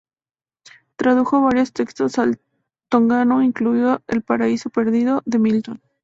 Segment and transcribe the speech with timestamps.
[0.95, 2.39] Tradujo varios textos al
[2.89, 5.79] tongano, incluido ""El Paraíso Perdido"" de Milton.